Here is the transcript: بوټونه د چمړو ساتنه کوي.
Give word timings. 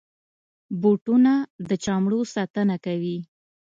بوټونه 0.81 1.33
د 1.69 1.71
چمړو 1.83 2.19
ساتنه 2.35 2.75
کوي. 2.85 3.17